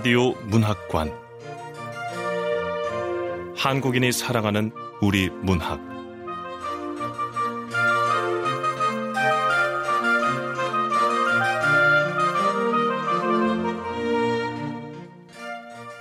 [0.00, 1.12] 라디오 문학관.
[3.54, 4.72] 한국인이 사랑하는
[5.02, 5.78] 우리 문학.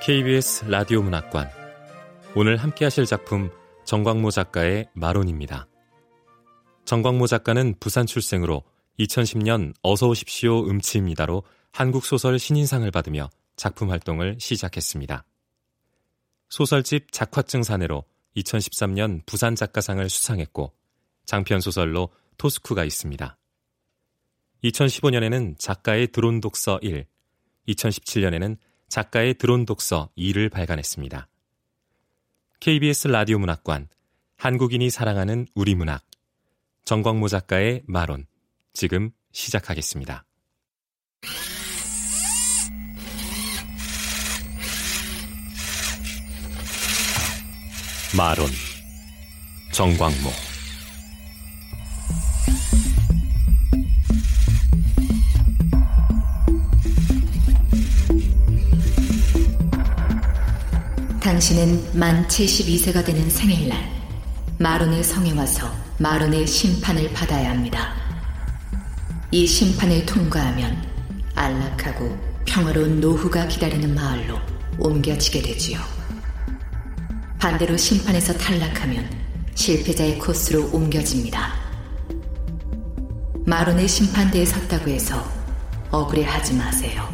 [0.02, 1.50] KBS 라디오 문학관.
[2.36, 3.52] 오늘 함께 하실 작품
[3.84, 5.68] 정광모 작가의 마론입니다.
[6.86, 8.64] 정광모 작가는 부산 출생으로
[8.98, 15.26] 2010년 어서 오십시오 음치입니다로 한국 소설 신인상을 받으며 작품 활동을 시작했습니다.
[16.48, 18.06] 소설집 작화증 사내로
[18.38, 20.74] 2013년 부산 작가상을 수상했고
[21.26, 23.38] 장편 소설로 토스쿠가 있습니다.
[24.64, 27.06] 2015년에는 작가의 드론 독서 1,
[27.68, 31.28] 2017년에는 작가의 드론 독서 2를 발간했습니다.
[32.62, 33.90] KBS 라디오 문학관,
[34.38, 36.06] 한국인이 사랑하는 우리 문학,
[36.86, 38.26] 정광모 작가의 마론,
[38.72, 40.24] 지금 시작하겠습니다.
[48.18, 48.50] 마론,
[49.72, 50.32] 정광모
[61.22, 63.78] 당신은 만 72세가 되는 생일날
[64.58, 67.94] 마론의 성에 와서 마론의 심판을 받아야 합니다.
[69.30, 70.84] 이 심판을 통과하면
[71.36, 74.40] 안락하고 평화로운 노후가 기다리는 마을로
[74.80, 75.99] 옮겨지게 되지요.
[77.40, 79.10] 반대로 심판에서 탈락하면
[79.56, 81.54] 실패자의 코스로 옮겨집니다.
[83.46, 85.26] 마론의 심판대에 섰다고 해서
[85.90, 87.08] 억울해하지 마세요.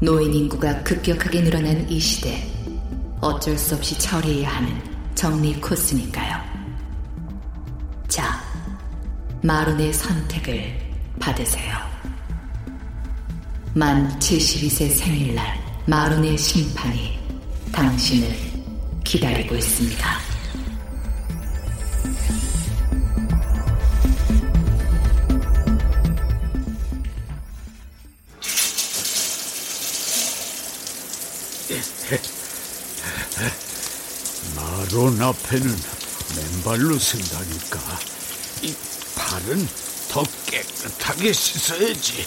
[0.00, 2.42] 노인 인구가 급격하게 늘어난 이 시대
[3.20, 4.82] 어쩔 수 없이 처리해야 하는
[5.14, 6.40] 정리 코스니까요.
[8.08, 8.42] 자,
[9.42, 10.74] 마론의 선택을
[11.20, 11.76] 받으세요.
[13.74, 17.18] 만 72세 생일날 마론의 심판이
[17.72, 18.55] 당신을
[19.06, 20.18] 기다리고 있습니다.
[34.56, 35.76] 마론 앞에는
[36.64, 37.78] 맨발로 쓴다니까.
[38.62, 38.74] 이
[39.14, 39.68] 발은
[40.10, 42.26] 더 깨끗하게 씻어야지.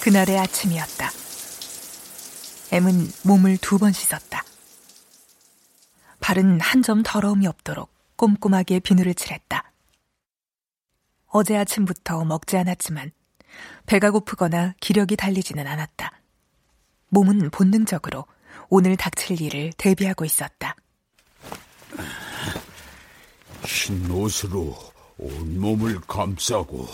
[0.00, 1.25] 그날의 아침이었다.
[2.72, 4.44] M은 몸을 두 번 씻었다.
[6.20, 9.72] 발은 한 점 더러움이 없도록 꼼꼼하게 비누를 칠했다.
[11.26, 13.12] 어제 아침부터 먹지 않았지만
[13.86, 16.20] 배가 고프거나 기력이 달리지는 않았다.
[17.08, 18.26] 몸은 본능적으로
[18.68, 20.74] 오늘 닥칠 일을 대비하고 있었다.
[23.64, 24.76] 흰 옷으로
[25.18, 26.86] 온몸을 감싸고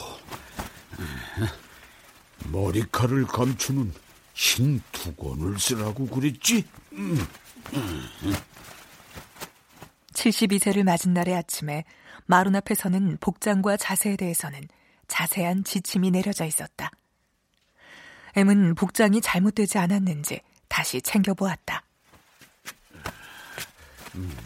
[2.51, 3.93] 머리카락을 감추는
[4.35, 6.65] 흰 두건을 쓰라고 그랬지?
[10.15, 11.85] 72세를 맞은 날의 아침에
[12.27, 14.69] 마룬 앞에서는 복장과 자세에 대해서는
[15.09, 16.91] 자세한 지침이 내려져 있었다.
[18.35, 21.83] M은 복장이 잘못되지 않았는지 다시 챙겨보았다.
[24.15, 24.37] 음,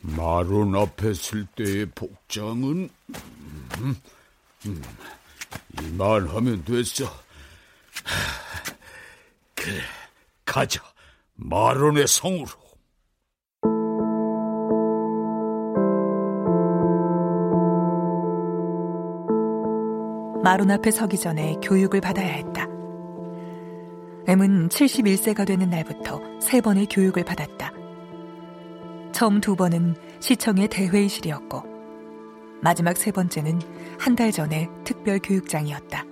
[0.00, 2.90] 마론 앞에 쓸 때의 복장은
[3.78, 3.96] 음,
[4.66, 4.82] 음,
[5.80, 7.04] 이만 하면 됐어.
[9.54, 9.80] 그래,
[10.44, 10.80] 가자.
[11.34, 12.48] 마론의 성으로.
[20.42, 22.66] 마론 앞에 서기 전에 교육을 받아야 했다.
[24.26, 27.72] M은 71세가 되는 날부터 세 번의 교육을 받았다.
[29.12, 31.62] 처음 두 번은 시청의 대회의실이었고,
[32.60, 33.60] 마지막 세 번째는
[33.98, 36.04] 한 달 전에 특별 교육장이었다.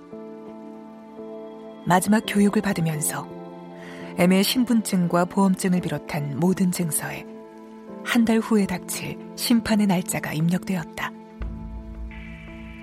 [1.85, 3.27] 마지막 교육을 받으면서
[4.17, 7.25] M의 신분증과 보험증을 비롯한 모든 증서에
[8.03, 11.11] 한 달 후에 닥칠 심판의 날짜가 입력되었다.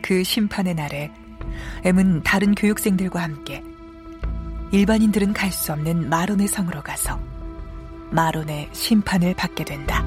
[0.03, 1.11] 그 심판의 날에
[1.85, 3.63] M은 다른 교육생들과 함께
[4.73, 7.19] 일반인들은 갈 수 없는 마론의 성으로 가서
[8.11, 10.05] 마론의 심판을 받게 된다.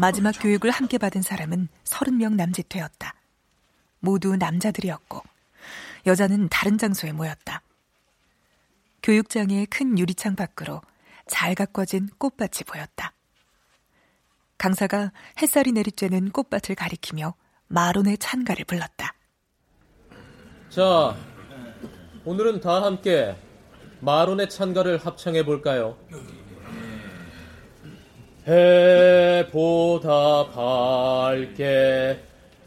[0.00, 3.14] 마지막 교육을 함께 받은 사람은 30명 남짓 되었다.
[3.98, 5.20] 모두 남자들이었고
[6.06, 7.60] 여자는 다른 장소에 모였다.
[9.02, 10.80] 교육장의 큰 유리창 밖으로
[11.26, 13.12] 잘 가꿔진 꽃밭이 보였다.
[14.56, 15.12] 강사가
[15.42, 17.34] 햇살이 내리쬐는 꽃밭을 가리키며
[17.68, 19.14] 마론의 찬가를 불렀다.
[20.70, 21.14] 자,
[22.24, 23.36] 오늘은 다 함께
[24.00, 25.98] 마론의 찬가를 합창해 볼까요?
[28.50, 32.18] 해보다 밝게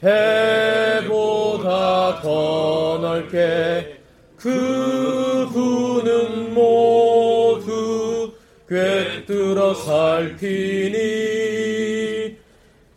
[0.04, 3.98] 해보다 더 넓게
[4.38, 8.32] 그분은 모두
[8.68, 10.98] 꿰뚫어 살피니.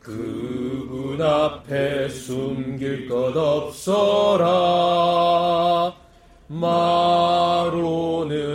[0.01, 4.47] 그분 앞에 숨길 것 없어라.
[6.49, 8.46] 마로는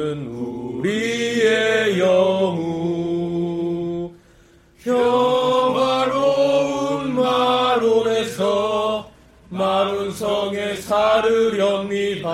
[11.51, 12.31] 살으렵니다.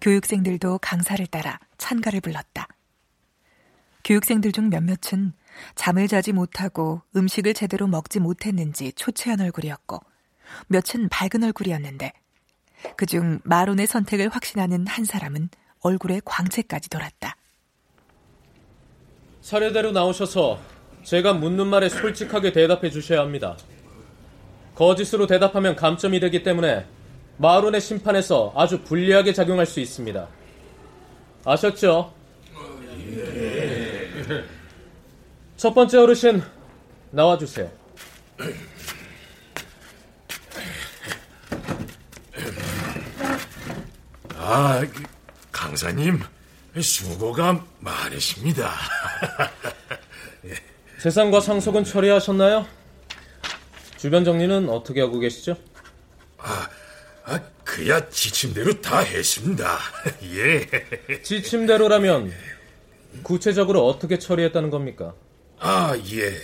[0.00, 2.68] 교육생들도 강사를 따라 찬가를 불렀다.
[4.04, 5.32] 교육생들 중 몇몇은
[5.74, 9.98] 잠을 자지 못하고 음식을 제대로 먹지 못했는지 초췌한 얼굴이었고
[10.68, 12.12] 몇은 밝은 얼굴이었는데
[12.96, 15.48] 그중 마론의 선택을 확신하는 한 사람은
[15.80, 17.36] 얼굴에 광채까지 돌았다.
[19.42, 20.60] 차례대로 나오셔서
[21.02, 23.56] 제가 묻는 말에 솔직하게 대답해 주셔야 합니다.
[24.76, 26.86] 거짓으로 대답하면 감점이 되기 때문에
[27.38, 30.28] 마론의 심판에서 아주 불리하게 작용할 수 있습니다.
[31.44, 32.12] 아셨죠?
[35.56, 36.42] 첫 번째 어르신
[37.10, 37.70] 나와주세요.
[44.34, 44.82] 아,
[45.52, 46.20] 강사님,
[46.80, 48.72] 수고가 많으십니다.
[51.00, 52.66] 재산과 상속은 처리하셨나요?
[53.96, 55.56] 주변 정리는 어떻게 하고 계시죠?
[56.38, 56.68] 아,
[57.24, 59.78] 아 그야 지침대로 다 했습니다.
[60.34, 61.20] 예.
[61.22, 62.32] 지침대로라면
[63.22, 65.14] 구체적으로 어떻게 처리했다는 겁니까?
[65.58, 66.36] 아, 예.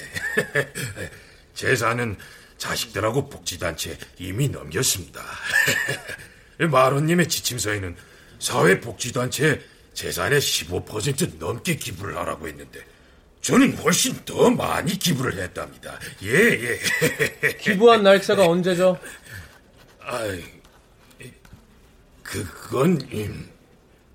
[1.55, 2.17] 재산은
[2.57, 5.21] 자식들하고 복지단체 이미 넘겼습니다.
[6.59, 7.97] 마로님의 지침서에는
[8.39, 9.61] 사회복지단체
[9.95, 12.81] 재산의 15% 넘게 기부를 하라고 했는데
[13.43, 15.99] 저는 훨씬 더 많이 기부를 했답니다.
[16.23, 16.79] 예, 예.
[17.59, 18.97] 기부한 날짜가 언제죠?
[20.01, 20.21] 아,
[22.23, 23.51] 그건 음.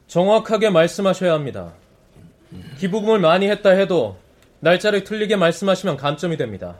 [0.08, 1.74] 정확하게 말씀하셔야 합니다.
[2.80, 4.18] 기부금을 많이 했다 해도
[4.62, 6.78] 날짜를 틀리게 말씀하시면 감점이 됩니다.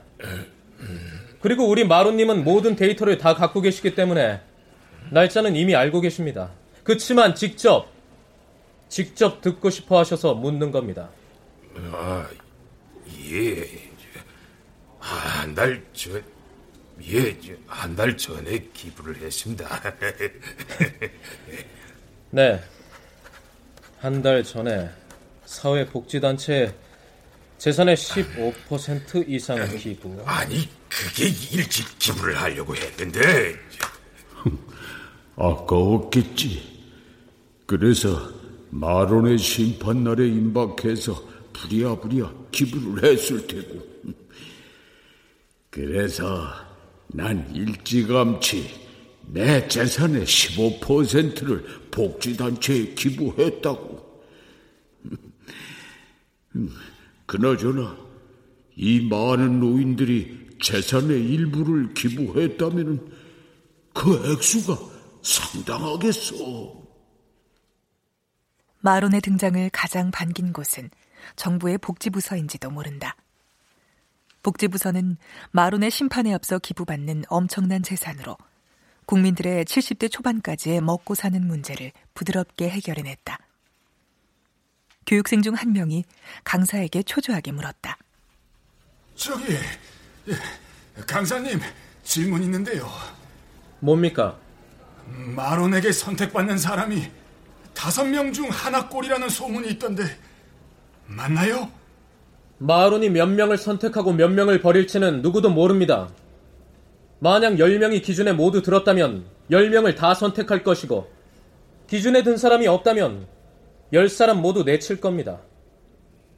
[1.42, 4.40] 그리고 우리 마루님은 모든 데이터를 다 갖고 계시기 때문에
[5.12, 6.52] 날짜는 이미 알고 계십니다.
[6.84, 7.90] 그치만 직접
[8.88, 11.10] 직접 듣고 싶어 하셔서 묻는 겁니다.
[11.94, 12.28] 아,
[13.32, 13.88] 예.
[15.00, 16.22] 한 달 전,
[17.10, 17.38] 예,
[17.68, 19.82] 한 달 전에 기부를 했습니다.
[22.32, 22.60] 네.
[24.00, 24.90] 한 달 전에
[25.46, 26.74] 사회복지단체에
[27.58, 30.22] 재산의 15% 이상을 기부.
[30.26, 33.56] 아니, 그게 일찍 기부를 하려고 했는데.
[35.36, 36.78] 아까웠겠지.
[37.66, 38.30] 그래서
[38.70, 43.86] 마론의 심판날에 임박해서 부랴부랴 기부를 했을 테고.
[45.70, 46.48] 그래서
[47.08, 48.88] 난 일찌감치
[49.28, 54.24] 내 재산의 15%를 복지단체에 기부했다고.
[57.26, 57.98] 그나저나
[58.76, 63.12] 이 많은 노인들이 재산의 일부를 기부했다면
[63.94, 64.78] 그 액수가
[65.24, 66.88] 상당하겠어.
[68.80, 70.90] 마론의 등장을 가장 반긴 곳은
[71.36, 73.16] 정부의 복지부서인지도 모른다.
[74.44, 75.18] 복지부서는
[75.52, 78.38] 마론의 심판에 앞서 기부받는 엄청난 재산으로
[79.06, 83.40] 국민들의 70대 초반까지의 먹고 사는 문제를 부드럽게 해결해냈다.
[85.06, 86.04] 교육생 중 한 명이
[86.44, 87.98] 강사에게 초조하게 물었다.
[89.16, 89.58] 저기,
[91.08, 91.60] 강사님,
[92.04, 92.90] 질문 있는데요.
[93.80, 94.38] 뭡니까?
[95.06, 97.10] 마론에게 선택받는 사람이
[97.74, 100.04] 다섯 명 중 하나 꼴이라는 소문이 있던데,
[101.08, 101.72] 맞나요?
[102.60, 106.10] 마론이 몇 명을 선택하고 몇 명을 버릴지는 누구도 모릅니다.
[107.20, 111.12] 만약 10명이 기준에 모두 들었다면 10명을 다 선택할 것이고
[111.88, 113.28] 기준에 든 사람이 없다면
[113.94, 115.40] 10사람 모두 내칠 겁니다.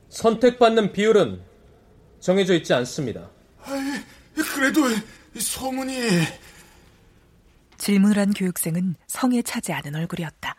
[0.09, 1.41] 선택받는 비율은
[2.19, 3.29] 정해져 있지 않습니다.
[3.63, 3.81] 아이,
[4.35, 4.81] 그래도
[5.37, 5.95] 소문이...
[7.77, 10.55] 질문을 한 교육생은 성에 차지 않은 얼굴이었다.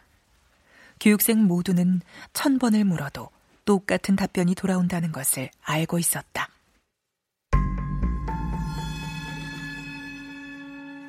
[1.00, 2.00] 교육생 모두는
[2.32, 3.28] 천 번을 물어도
[3.64, 6.48] 똑같은 답변이 돌아온다는 것을 알고 있었다.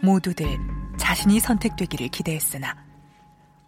[0.03, 0.57] 모두들
[0.97, 2.75] 자신이 선택되기를 기대했으나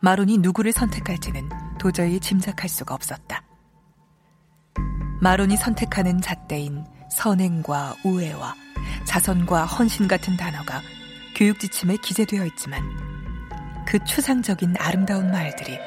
[0.02, 1.50] 마론이 누구를 선택할지는
[1.80, 3.44] 도저히 짐작할 수가 없었다.
[5.22, 8.56] 마론이 선택하는 잣대인 선행과 우애와
[9.06, 10.82] 자선과 헌신 같은 단어가
[11.36, 12.84] 교육 지침에 기재되어 있지만
[13.86, 15.78] 그 추상적인 아름다운 말들이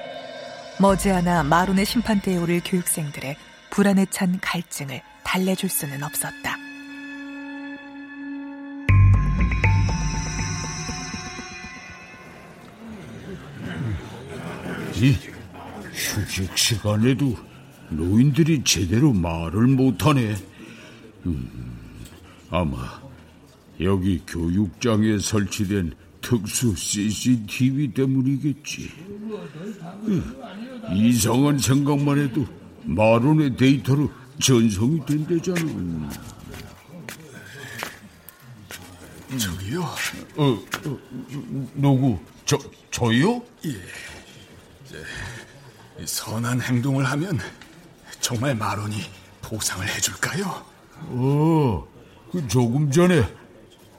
[0.78, 3.36] 머지않아 마론의 심판대에 오를 교육생들의
[3.70, 6.56] 불안에 찬 갈증을 달래줄 수는 없었다.
[14.96, 15.14] 이
[15.92, 17.34] 휴식 시간에도
[17.88, 20.34] 노인들이 제대로 말을 못하네.
[21.26, 21.78] 음,
[22.50, 23.00] 아마
[23.80, 28.90] 여기 교육장에 설치된 특수 CCTV 때문이겠지.
[30.92, 32.46] 이상한 생각만 해도
[32.84, 36.10] 마론의 데이터로 전송이 된대잖아.
[39.38, 39.82] 저기요.
[40.36, 40.98] 어, 어,
[41.74, 42.18] 누구?
[42.44, 42.58] 저,
[42.90, 43.42] 저요?
[43.64, 43.76] 예.
[46.04, 47.38] 선한 행동을 하면
[48.20, 48.96] 정말 마론이
[49.42, 50.64] 보상을 해줄까요?
[51.08, 51.86] 어,
[52.30, 53.24] 그 조금 전에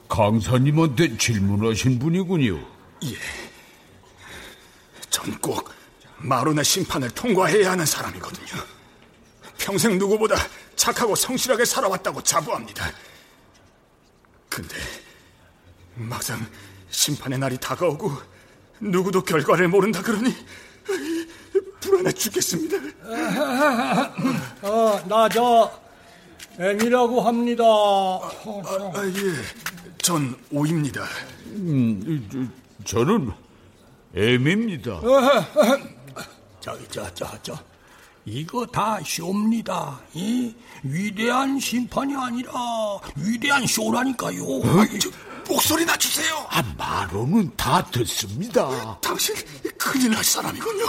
[0.08, 2.58] 강사님한테 질문하신 분이군요.
[3.04, 3.16] 예.
[5.10, 5.70] 전 꼭
[6.20, 8.64] 마론의 심판을 통과해야 하는 사람이거든요.
[9.58, 10.36] 평생 누구보다
[10.76, 12.92] 착하고 성실하게 살아왔다고 자부합니다.
[14.50, 14.76] 근데
[15.96, 16.46] 막상
[16.90, 18.12] 심판의 날이 다가오고
[18.80, 20.34] 누구도 결과를 모른다 그러니
[21.82, 22.78] 불안해 죽겠습니다.
[24.62, 25.82] 어, 나저
[26.60, 27.64] M이라고 합니다.
[27.64, 28.32] 아,
[28.96, 31.06] 아, 예, 전 오입니다.
[31.48, 32.52] 음,
[32.84, 33.32] 저, 는
[34.14, 35.00] M입니다.
[36.60, 37.58] 저, 저, 저, 저.
[38.26, 40.00] 이거 다 쇼입니다.
[40.14, 42.52] 이 위대한 심판이 아니라
[43.16, 44.44] 위대한 쇼라니까요.
[44.44, 44.86] 어?
[45.00, 45.10] 저,
[45.48, 46.46] 목소리 낮추세요.
[46.50, 49.00] 아, 마로는 다 듣습니다.
[49.00, 49.34] 당신
[49.78, 50.86] 큰일 날 사람이군요.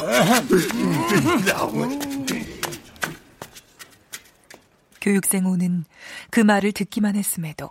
[5.00, 5.84] 교육생 오는
[6.30, 7.70] 그 말을 듣기만 했음에도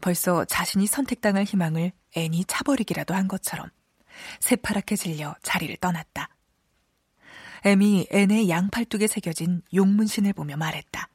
[0.00, 3.68] 벌써 자신이 선택당할 희망을 애니 차버리기라도 한 것처럼
[4.40, 6.31] 새파랗게 질려 자리를 떠났다.
[7.64, 11.08] 애미 앤의 양팔뚝에 새겨진 용문신을 보며 말했다.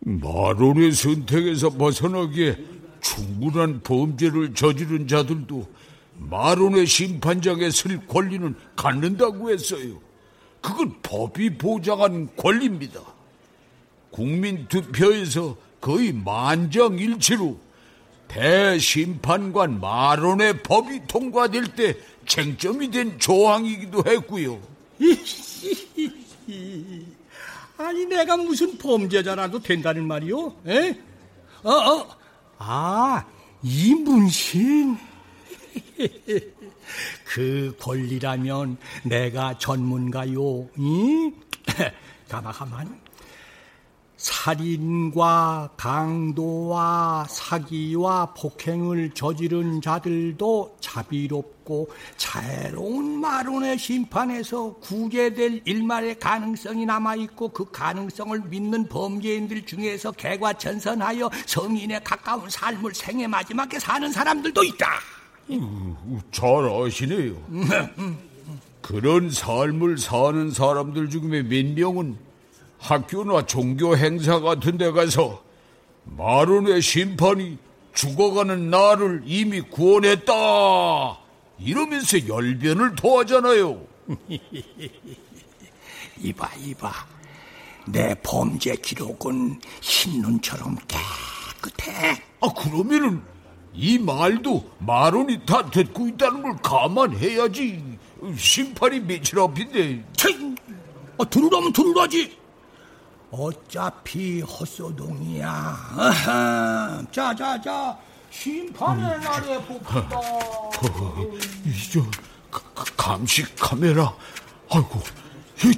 [0.00, 2.56] 마론의 선택에서 벗어나기에
[3.00, 5.68] 충분한 범죄를 저지른 자들도
[6.16, 10.00] 마론의 심판장에 설 권리는 갖는다고 했어요.
[10.60, 13.00] 그건 법이 보장한 권리입니다.
[14.10, 17.58] 국민 투표에서 거의 만장일치로
[18.28, 21.96] 대심판관 마론의 법이 통과될 때
[22.26, 24.60] 쟁점이 된 조항이기도 했고요.
[27.78, 30.56] 아니 내가 무슨 범죄자라도 된다는 말이오?
[30.66, 30.98] 에?
[31.62, 32.16] 어, 어.
[32.58, 33.24] 아,
[33.62, 34.98] 이 문신.
[37.24, 40.68] 그 권리라면 내가 전문가요.
[40.76, 41.32] 이?
[42.28, 43.00] 가만 가만.
[44.20, 57.70] 살인과 강도와 사기와 폭행을 저지른 자들도 자비롭고 자애로운 마론의 심판에서 구제될 일말의 가능성이 남아있고 그
[57.70, 64.86] 가능성을 믿는 범죄인들 중에서 개과천선하여 성인에 가까운 삶을 생애 마지막에 사는 사람들도 있다.
[65.50, 67.36] 음, 잘 아시네요.
[68.82, 72.29] 그런 삶을 사는 사람들 중에 몇 명은
[72.80, 75.42] 학교나 종교 행사 같은 데 가서
[76.04, 77.58] 마론의 심판이
[77.94, 80.32] 죽어가는 나를 이미 구원했다.
[81.58, 83.82] 이러면서 열변을 토하잖아요.
[86.22, 86.92] 이봐, 이봐.
[87.86, 92.22] 내 범죄 기록은 흰눈처럼 깨끗해.
[92.40, 93.22] 아, 그러면은
[93.74, 97.98] 이 말도 마론이 다 듣고 있다는 걸 감안해야지.
[98.36, 100.04] 심판이 며칠 앞인데.
[101.18, 102.39] 아, 들으라면 들으라지.
[103.30, 105.48] 어차피 헛소동이야.
[105.48, 107.04] 아하.
[107.12, 107.96] 자, 자, 자.
[108.30, 109.20] 심판의 음.
[109.20, 110.20] 날에 봅시다.
[111.66, 112.00] 이저
[112.96, 114.12] 감시 카메라.
[114.70, 115.00] 아이고,
[115.64, 115.74] 이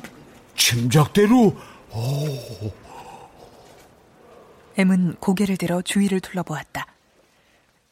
[0.54, 1.56] 짐작대로.
[1.90, 2.72] 오.
[4.76, 6.86] 엠은 고개를 들어 주위를 둘러보았다.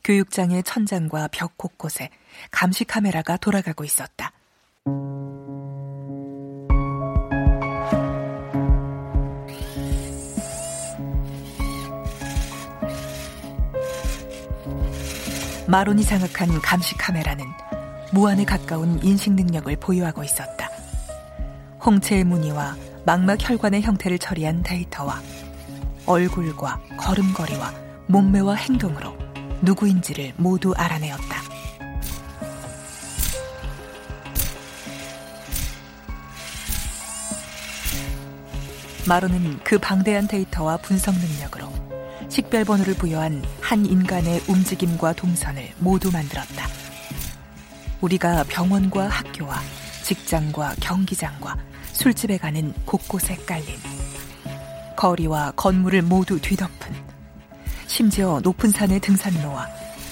[0.04, 2.10] 교육장의 천장과 벽 곳곳에
[2.50, 4.32] 감시 카메라가 돌아가고 있었다.
[15.70, 17.46] 마론이 장악한 감시 카메라는
[18.10, 20.68] 무한에 가까운 인식 능력을 보유하고 있었다.
[21.86, 22.74] 홍채의 무늬와
[23.06, 25.22] 망막 혈관의 형태를 처리한 데이터와
[26.06, 27.72] 얼굴과 걸음걸이와
[28.08, 29.16] 몸매와 행동으로
[29.62, 31.40] 누구인지를 모두 알아내었다.
[39.06, 41.89] 마로는 그 방대한 데이터와 분석 능력으로
[42.30, 46.66] 식별번호를 부여한 한 인간의 움직임과 동선을 모두 만들었다.
[48.00, 49.60] 우리가 병원과 학교와
[50.04, 51.56] 직장과 경기장과
[51.92, 53.66] 술집에 가는 곳곳에 깔린
[54.96, 56.94] 거리와 건물을 모두 뒤덮은
[57.86, 59.68] 심지어 높은 산의 등산로와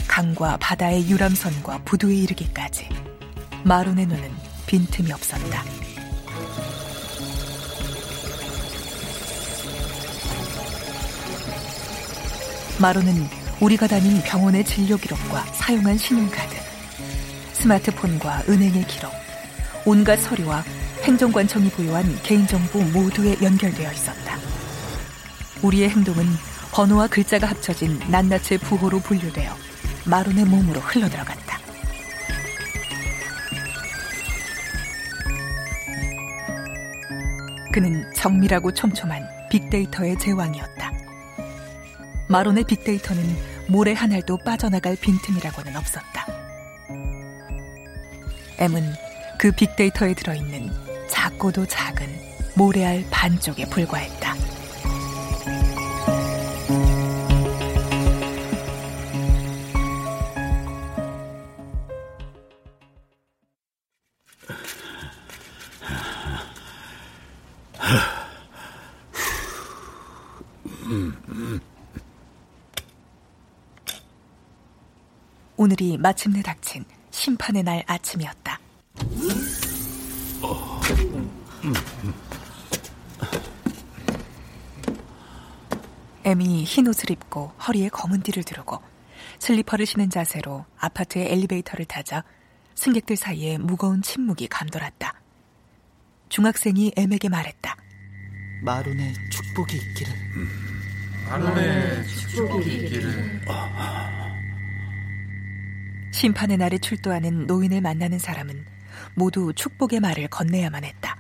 [0.09, 2.89] 강과 바다의 유람선과 부두에 이르기까지
[3.65, 4.31] 마론의 눈은
[4.67, 5.88] 빈틈이 없었다.
[12.81, 13.27] 마론은
[13.61, 16.55] 우리가 다닌 병원의 진료 기록과 사용한 신용카드,
[17.55, 19.13] 스마트폰과 은행의 기록,
[19.85, 20.63] 온갖 서류와
[21.03, 24.37] 행정관청이 보유한 개인정보 모두에 연결되어 있었다.
[25.63, 26.25] 우리의 행동은
[26.71, 29.53] 번호와 글자가 합쳐진 낱낱의 부호로 분류되어
[30.05, 31.59] 마론의 몸으로 흘러들어갔다.
[37.73, 40.88] 그는 정밀하고 촘촘한 빅데이터의 제왕이었다.
[42.29, 43.23] 마론의 빅데이터는
[43.69, 46.27] 모래 한 알도 빠져나갈 빈틈이라고는 없었다.
[48.59, 48.93] M은
[49.39, 50.71] 그 빅데이터에 들어있는
[51.09, 52.07] 작고도 작은
[52.55, 54.38] 모래알 반쪽에 불과했다.
[75.61, 78.61] 오늘이 마침내 닥친 심판의 날 아침이었다.
[86.25, 88.81] 에미 흰 옷을 입고 허리에 검은 띠를 두르고
[89.41, 92.23] 슬리퍼를 신은 자세로 아파트의 엘리베이터를 타자
[92.77, 95.21] 승객들 사이에 무거운 침묵이 감돌았다.
[96.29, 97.77] 중학생이 엠에게 말했다.
[98.63, 100.15] 마론의 축복이 있기를.
[101.29, 103.41] 마론의 축복이 있기를.
[106.19, 108.65] 심판의 날에 출두하는 노인을 만나는 사람은
[109.15, 111.17] 모두 축복의 말을 건네야만 했다.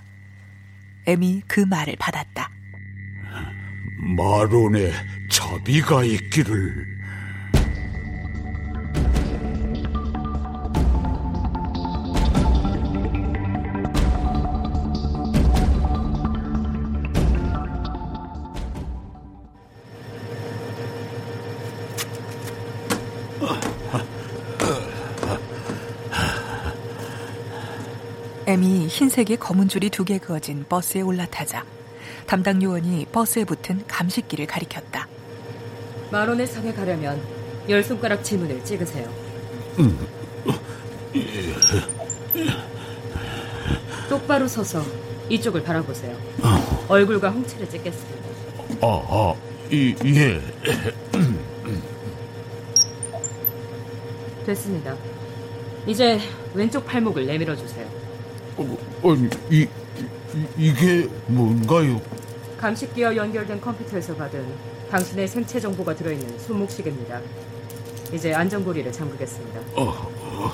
[1.06, 2.50] 에미 그 말을 받았다.
[4.16, 4.90] 마론의
[5.30, 6.97] 자비가 있기를.
[28.48, 31.64] M이 흰색의 검은 줄이 두 개 그어진 버스에 올라타자
[32.26, 35.06] 담당 요원이 버스에 붙은 감식기를 가리켰다.
[36.10, 37.20] 마론의 성에 가려면
[37.68, 39.06] 열 손가락 지문을 찍으세요.
[39.78, 39.98] 음.
[44.08, 44.82] 똑바로 서서
[45.28, 46.16] 이쪽을 바라보세요.
[46.42, 46.86] 어.
[46.88, 48.28] 얼굴과 홍채를 찍겠습니다.
[48.80, 49.34] 아, 아,
[49.70, 50.40] 이, 예.
[54.46, 54.96] 됐습니다.
[55.86, 56.18] 이제
[56.54, 57.86] 왼쪽 팔목을 내밀어 주세요.
[58.58, 59.66] 어, 아니, 이,
[60.34, 62.00] 이, 이 게 뭔가요?
[62.60, 64.44] 감식기와 연결된 컴퓨터에서 받은
[64.90, 67.20] 당신의 생체 정보가 들어있는 손목시계입니다.
[68.12, 69.60] 이제 안전고리를 잠그겠습니다.
[69.76, 70.52] 어, 어,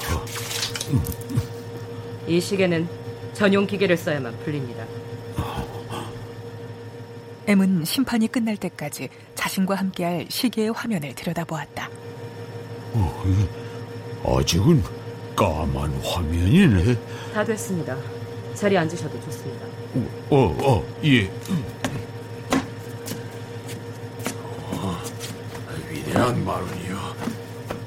[2.26, 2.86] 이 시계는
[3.32, 4.84] 전용 기계를 써야만 풀립니다.
[7.46, 11.90] M은 심판이 끝날 때까지 자신과 함께할 시계의 화면을 들여다보았다.
[12.94, 13.24] 어,
[14.38, 14.82] 아직은
[15.34, 16.96] 까만 화면이네.
[17.32, 17.96] 다 됐습니다.
[18.54, 19.66] 자리에 앉으셔도 좋습니다.
[20.30, 21.30] 어, 어, 예.
[24.70, 25.00] 어,
[25.90, 27.16] 위대한 마룬이여.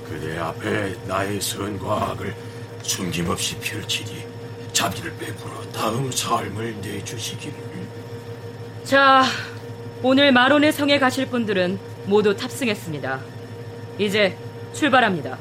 [0.10, 2.36] 그대 앞에 나의 선과 악을
[2.81, 4.25] 숨김없이 펼치니
[4.73, 7.55] 자비를 베풀어 다음 삶을 내주시기를.
[8.83, 9.23] 자,
[10.03, 13.19] 오늘 마론의 성에 가실 분들은 모두 탑승했습니다.
[13.99, 14.38] 이제
[14.73, 15.38] 출발합니다.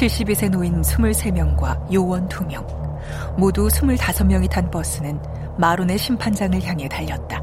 [0.00, 2.64] (72세) 노인 (23명과) 요원 (2명)
[3.36, 5.20] 모두 (25명이) 탄 버스는
[5.58, 7.42] 마론의 심판장을 향해 달렸다.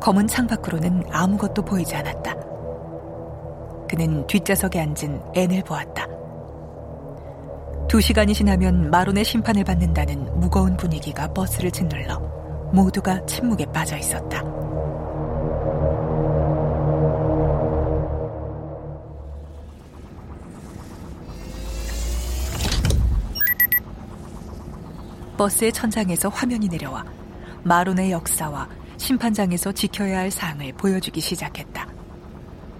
[0.00, 2.34] 검은 창밖으로는 아무것도 보이지 않았다.
[3.88, 6.06] 그는 뒷좌석에 앉은 앤을 보았다.
[7.88, 12.20] 두 시간이 지나면 마론의 심판을 받는다는 무거운 분위기가 버스를 짓눌러
[12.72, 14.42] 모두가 침묵에 빠져 있었다.
[25.36, 27.04] 버스의 천장에서 화면이 내려와
[27.64, 31.86] 마론의 역사와 심판장에서 지켜야 할 사항을 보여주기 시작했다.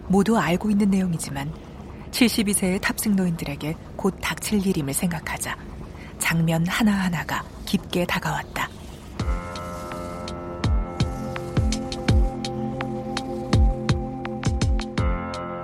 [0.09, 1.53] 모두 알고 있는 내용이지만
[2.11, 5.57] 72세의 탑승노인들에게 곧 닥칠 일임을 생각하자
[6.19, 8.69] 장면 하나하나가 깊게 다가왔다.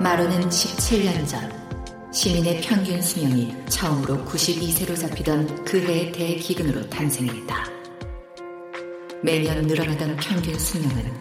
[0.01, 1.58] 마론은 17년 전
[2.19, 7.65] 시민의 평균 수명이 처음으로 92세로 잡히던 그 해의 대기근으로 탄생했다.
[9.23, 11.13] 매년 늘어나던 평균 수명은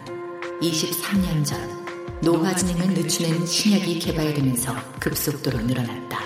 [0.60, 6.18] 23년 전 노화 진행을 늦추는 신약이 개발되면서 급속도로 늘어났다.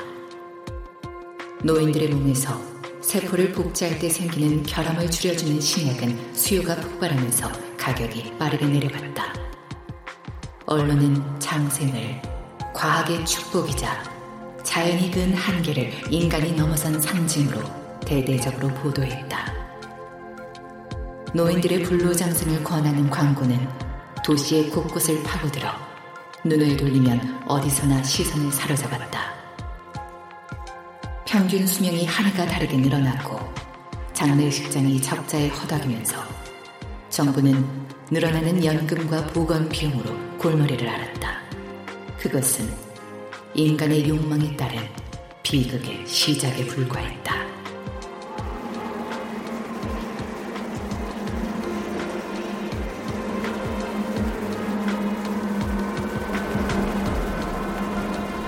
[1.64, 2.58] 노인들의 몸에서
[3.02, 9.34] 세포를 복제할 때 생기는 결함을 줄여주는 신약은 수요가 폭발하면서 가격이 빠르게 내려갔다.
[10.64, 12.22] 언론은 장생을
[12.72, 14.21] 과학의 축복이자
[14.72, 17.60] 자연이 근 한계를 인간이 넘어선 상징으로
[18.06, 19.52] 대대적으로 보도했다.
[21.34, 23.68] 노인들의 불로장생을 권하는 광고는
[24.24, 25.68] 도시의 곳곳을 파고들어
[26.44, 29.20] 눈을 돌리면 어디서나 시선을 사로잡았다.
[31.26, 33.40] 평균 수명이 하나가 다르게 늘어났고
[34.14, 36.16] 장례식장이 적자에 허덕이면서
[37.10, 37.62] 정부는
[38.10, 41.42] 늘어나는 연금과 보건 비용으로 골머리를 앓았다.
[42.16, 42.91] 그것은
[43.54, 44.78] 인간의 욕망에 따른
[45.42, 47.34] 비극의 시작에 불과했다.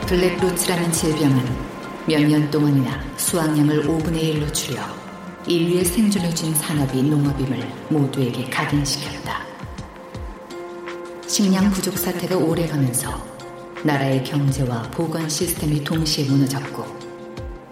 [0.07, 1.45] 블랙로츠라는 질병은
[2.07, 4.83] 몇 년 동안이나 수확량을 5분의 1로 줄여
[5.47, 9.43] 인류의 생존을 준 산업이 농업임을 모두에게 각인시켰다.
[11.27, 13.34] 식량 부족 사태가 오래가면서
[13.85, 16.87] 나라의 경제와 보건 시스템이 동시에 무너졌고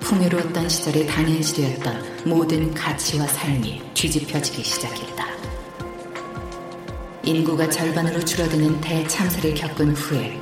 [0.01, 5.27] 풍요로웠던 시절에 단연시되었던 모든 가치와 삶이 뒤집혀지기 시작했다.
[7.25, 10.39] 인구가 절반으로 줄어드는 대참사를 겪은 후에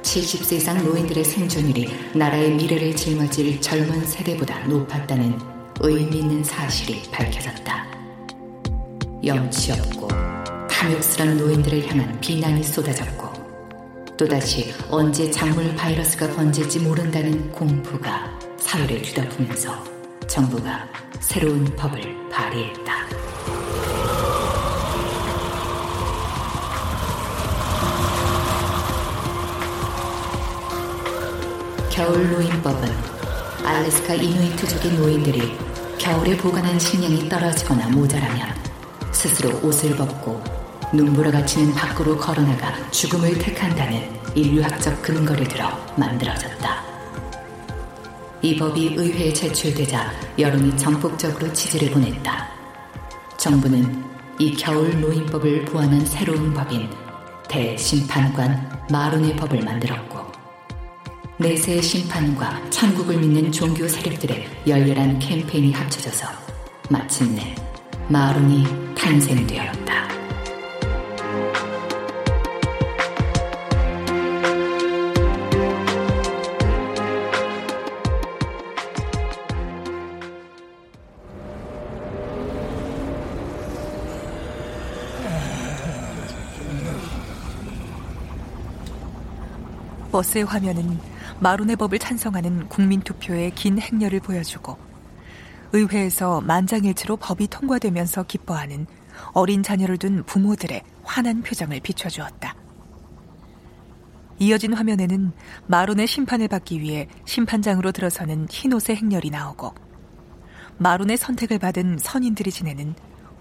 [0.00, 5.38] 70세 이상 노인들의 생존율이 나라의 미래를 짊어질 젊은 세대보다 높았다는
[5.80, 7.86] 의미 있는 사실이 밝혀졌다.
[9.22, 10.08] 염치 없고
[10.70, 13.25] 탐욕스런 노인들을 향한 비난이 쏟아졌고
[14.16, 19.84] 또다시 언제 작물 바이러스가 번질지 모른다는 공포가 사회를 뒤덮으면서
[20.26, 20.88] 정부가
[21.20, 22.94] 새로운 법을 발의했다.
[31.90, 32.88] 겨울 노인법은
[33.64, 35.58] 알래스카 이누이트족의 노인들이
[35.98, 38.48] 겨울에 보관한 식량이 떨어지거나 모자라면
[39.12, 46.84] 스스로 옷을 벗고 눈보라 같이는 밖으로 걸어나가 죽음을 택한다는 인류학적 근거를 들어 만들어졌다.
[48.42, 52.48] 이 법이 의회에 제출되자 여론이 전폭적으로 지지를 보냈다.
[53.36, 54.04] 정부는
[54.38, 56.88] 이 겨울 노인법을 보완한 새로운 법인
[57.48, 60.26] 대심판관 마론의 법을 만들었고
[61.38, 66.28] 내세의 심판과 천국을 믿는 종교 세력들의 열렬한 캠페인이 합쳐져서
[66.88, 67.54] 마침내
[68.08, 70.15] 마론이 탄생되었다.
[90.16, 90.98] 버스의 화면은
[91.40, 94.78] 마룬의 법을 찬성하는 국민투표의 긴 행렬을 보여주고
[95.74, 98.86] 의회에서 만장일치로 법이 통과되면서 기뻐하는
[99.34, 102.54] 어린 자녀를 둔 부모들의 환한 표정을 비춰주었다.
[104.38, 105.32] 이어진 화면에는
[105.66, 109.74] 마룬의 심판을 받기 위해 심판장으로 들어서는 흰옷의 행렬이 나오고
[110.78, 112.94] 마룬의 선택을 받은 선인들이 지내는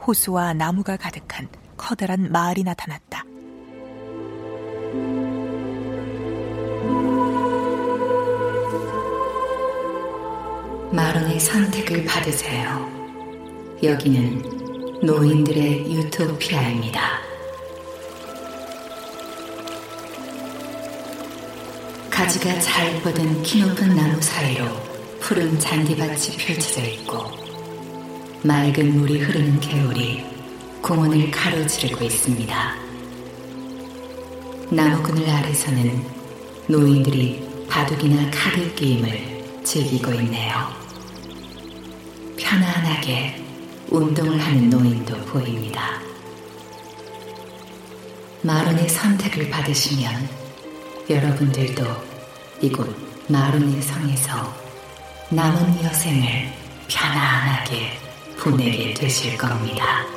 [0.05, 3.24] 호수와 나무가 가득한 커다란 마을이 나타났다.
[10.95, 12.89] 마론의 선택을 받으세요.
[13.83, 17.19] 여기는 노인들의 유토피아입니다.
[22.09, 24.65] 가지가 잘 뻗은 키 높은 나무 사이로
[25.19, 27.25] 푸른 잔디밭이 펼쳐져 있고
[28.43, 30.23] 맑은 물이 흐르는 개울이
[30.81, 32.75] 공원을 가로지르고 있습니다.
[34.69, 36.05] 나무 그늘 아래서는
[36.67, 40.84] 노인들이 바둑이나 카드 게임을 즐기고 있네요.
[42.45, 43.43] 편안하게
[43.89, 45.99] 운동을 하는 노인도 보입니다.
[48.43, 50.29] 마룬의 선택을 받으시면
[51.09, 51.83] 여러분들도
[52.61, 52.95] 이곳
[53.29, 54.53] 마룬의 성에서
[55.31, 56.53] 남은 여생을
[56.87, 57.97] 편안하게
[58.37, 60.14] 보내게 되실 겁니다.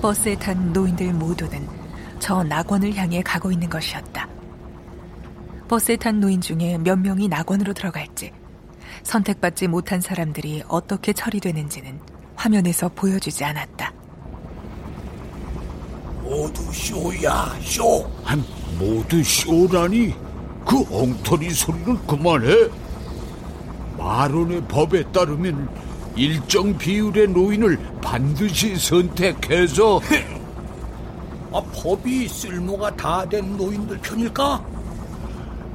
[0.00, 1.68] 버스에 탄 노인들 모두는
[2.18, 4.26] 저 낙원을 향해 가고 있는 것이었다.
[5.68, 8.32] 버스에 탄 노인 중에 몇 명이 낙원으로 들어갈지
[9.02, 12.00] 선택받지 못한 사람들이 어떻게 처리되는지는
[12.34, 13.92] 화면에서 보여주지 않았다.
[16.22, 18.10] 모두 쇼야, 쇼.
[18.24, 18.36] 아,
[18.78, 20.14] 모두 쇼라니?
[20.66, 22.70] 그 엉터리 소리를 그만해.
[23.98, 25.68] 마론의 법에 따르면
[26.16, 30.00] 일정 비율의 노인을 반드시 선택해서
[31.52, 34.64] 아, 법이 쓸모가 다 된 노인들 편일까?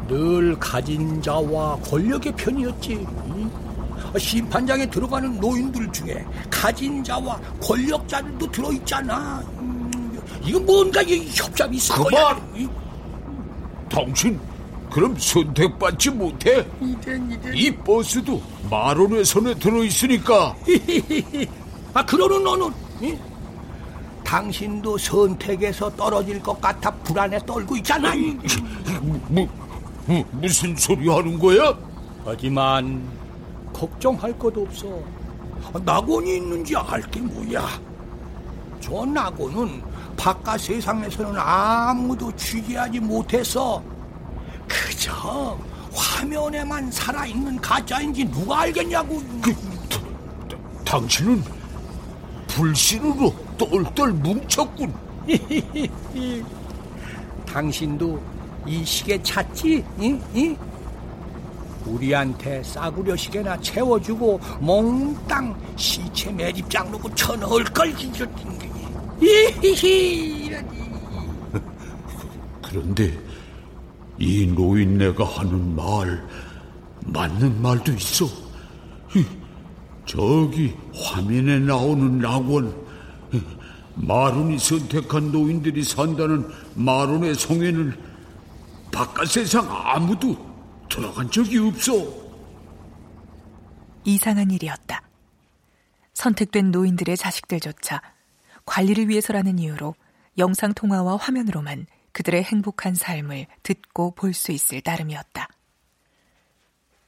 [0.07, 3.05] 늘 가진 자와 권력의 편이었지.
[4.13, 9.39] 아, 심판장에 들어가는 노인들 중에 가진 자와 권력자들도 들어있잖아.
[9.59, 12.69] 음, 이건 뭔가 협잡이 있을 그만!
[13.89, 14.39] 당신
[14.95, 16.65] 그럼 선택받지 못해?
[16.79, 17.53] 이젠 이젠.
[17.53, 20.55] 이 버스도 마론의 손에 들어있으니까
[21.93, 23.13] 아 그러는 너는 이?
[24.23, 28.13] 당신도 선택에서 떨어질 것 같아 불안에 떨고 있잖아.
[29.27, 29.45] 뭐,
[30.05, 31.77] 뭐, 무슨 소리 하는 거야?
[32.23, 33.03] 하지만
[33.73, 34.87] 걱정할 것 없어.
[35.83, 37.67] 낙원이 있는지 알 게 뭐야?
[38.79, 39.81] 저 낙원은
[40.15, 43.83] 바깥 세상에서는 아무도 취재하지 못해서
[44.67, 45.57] 그저
[45.93, 49.21] 화면에만 살아있는 가짜인지 누가 알겠냐고.
[49.41, 49.53] 그,
[50.85, 51.43] 당신은
[52.47, 54.93] 불신으로 똘똘 뭉쳤군.
[57.45, 58.21] 당신도
[58.65, 59.83] 이 시계 찾지?
[59.99, 60.19] 이?
[60.33, 60.55] 이?
[61.85, 68.55] 우리한테 싸구려 시계나 채워주고 몽땅 시체 매집장 놓고 쳐넣을 걸 기저tin
[69.21, 70.67] 이히히 이러니.
[72.61, 73.17] 그런데
[74.17, 76.25] 이 노인네가 하는 말
[77.05, 78.25] 맞는 말도 있어.
[80.05, 82.85] 저기 화면에 나오는 낙원
[83.95, 87.97] 마룬이 선택한 노인들이 산다는 마룬의 성에는
[88.91, 90.37] 바깥 세상 아무도
[90.89, 91.93] 들어간 적이 없어.
[94.03, 95.01] 이상한 일이었다.
[96.13, 98.01] 선택된 노인들의 자식들조차
[98.65, 99.95] 관리를 위해서라는 이유로
[100.37, 105.49] 영상통화와 화면으로만 그들의 행복한 삶을 듣고 볼 수 있을 따름이었다.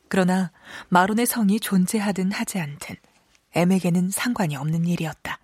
[0.10, 0.52] 그러나
[0.90, 2.98] 마론의 성이 존재하든 하지 않든
[3.54, 5.40] 엠에게는 상관이 없는 일이었다.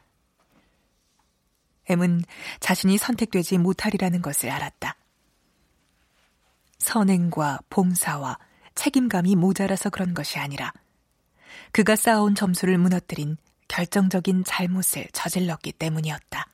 [1.88, 2.24] 엠은
[2.60, 4.98] 자신이 선택되지 못하리라는 것을 알았다.
[6.80, 8.38] 선행과 봉사와
[8.76, 10.74] 책임감이 모자라서 그런 것이 아니라
[11.72, 13.38] 그가 쌓아온 점수를 무너뜨린
[13.70, 16.53] 결정적인 잘못을 저질렀기 때문이었다.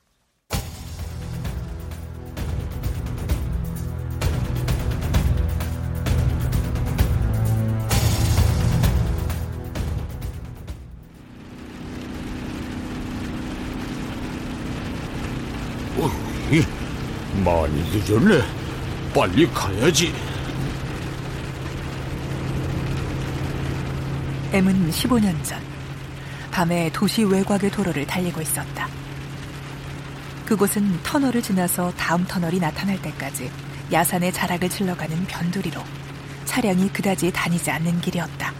[16.50, 18.42] 어, 많이 늦었네.
[19.14, 20.12] 빨리 가야지.
[24.52, 25.60] M은 15년 전
[26.50, 28.88] 밤에 도시 외곽의 도로를 달리고 있었다.
[30.44, 33.48] 그곳은 터널을 지나서 다음 터널이 나타날 때까지
[33.92, 35.80] 야산의 자락을 질러가는 변두리로
[36.44, 38.52] 차량이 그다지 다니지 않는 길이었다.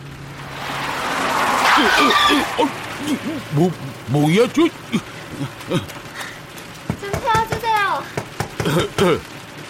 [3.53, 3.73] 뭐
[4.11, 4.63] 뭐야 저?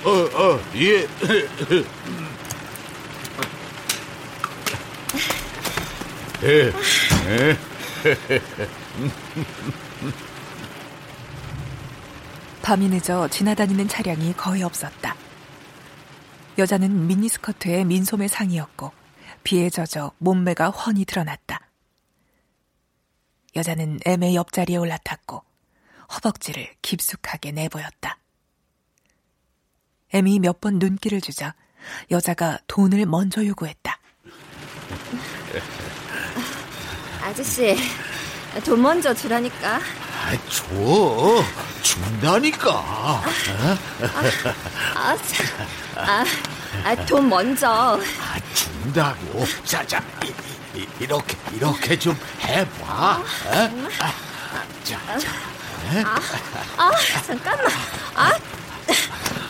[0.05, 1.07] 어, 어, 예.
[12.63, 15.17] 밤이 늦어 지나다니는 차량이 거의 없었다.
[16.57, 18.93] 여자는 미니스커트에 민소매 상이었고
[19.45, 21.61] 비에 젖어 몸매가 훤히 드러났다.
[23.57, 25.43] 여자는 M의 옆자리에 올라탔고
[26.15, 28.20] 허벅지를 깊숙하게 내보였다.
[30.13, 31.55] M이 몇 번 눈길을 주자
[32.11, 33.99] 여자가 돈을 먼저 요구했다.
[37.23, 37.77] 아저씨,
[38.65, 39.77] 돈 먼저 주라니까.
[39.77, 41.45] 아, 줘.
[41.83, 42.71] 준다니까.
[42.71, 43.23] 어?
[44.95, 45.47] 아, 참.
[45.97, 46.25] 아,
[46.85, 47.99] 아, 돈 먼저.
[48.01, 49.45] 아, 준다고.
[49.65, 50.03] 자, 자.
[50.75, 53.17] 이, 이렇게, 이렇게 좀 해봐.
[53.17, 53.23] 어?
[54.01, 54.13] 아,
[54.85, 55.29] 자, 자.
[56.05, 56.21] 아,
[56.77, 56.91] 아,
[57.27, 57.67] 잠깐만.
[58.15, 58.33] 아,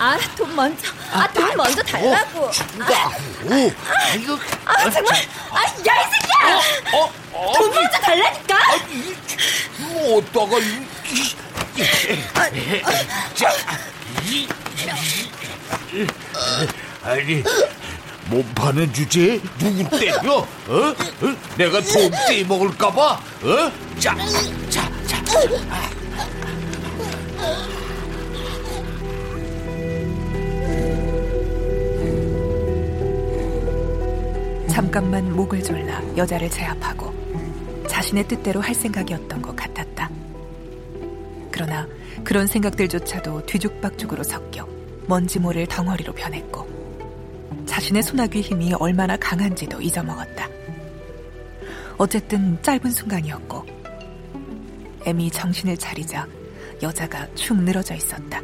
[0.03, 0.89] 아, 돈 먼저.
[1.13, 2.51] 아, 돈 먼저 달라고.
[2.51, 2.95] 준다고.
[2.95, 4.39] 아, 이거.
[4.65, 5.15] 아, 정말.
[5.51, 6.61] 아, 야, 이 새끼야!
[6.95, 8.57] 어, 어, 돈 먼저 달라니까!
[9.79, 10.87] 뭐, 어따가, 이,
[13.35, 13.53] 자,
[14.25, 14.49] 이,
[17.03, 17.45] 아니,
[18.25, 20.37] 몸 파는 주제에 누구 때려?
[20.39, 20.47] 어?
[20.67, 21.37] 어?
[21.59, 23.03] 내가 돈 떼먹을까봐?
[23.43, 23.73] 어?
[23.99, 24.17] 자,
[24.71, 26.00] 자, 자.
[34.81, 37.13] 잠깐만 목을 졸라 여자를 제압하고
[37.87, 40.09] 자신의 뜻대로 할 생각이었던 것 같았다.
[41.51, 41.87] 그러나
[42.25, 44.67] 그런 생각들조차도 뒤죽박죽으로 섞여
[45.07, 46.67] 먼지 모를 덩어리로 변했고
[47.67, 50.49] 자신의 소나귀 힘이 얼마나 강한지도 잊어먹었다.
[51.99, 53.67] 어쨌든 짧은 순간이었고
[55.05, 56.27] 애미 정신을 차리자
[56.83, 58.41] 여자가 축 늘어져 있었다.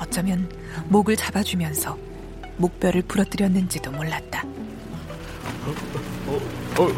[0.00, 0.48] 어쩌면
[0.90, 2.11] 목을 잡아주면서
[2.56, 4.44] 목뼈를 부러뜨렸는지도 몰랐다.
[6.26, 6.38] 어,
[6.78, 6.88] 어,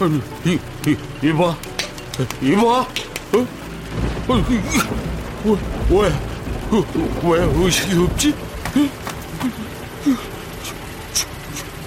[0.00, 1.56] 아니, 이, 이, 이봐,
[2.42, 2.86] 이봐, 어?
[4.28, 4.60] 어, 이,
[5.90, 6.12] 왜,
[6.70, 8.34] 왜, 왜 의식이 없지?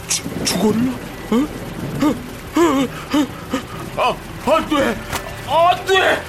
[0.08, 0.92] 죽, 죽었나?
[1.32, 1.34] 어?
[3.98, 4.16] 아,
[4.52, 4.98] 안 돼!
[5.48, 6.22] 안 돼!